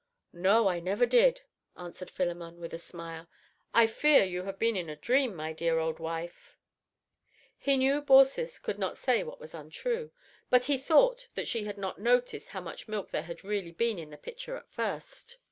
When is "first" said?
14.71-15.37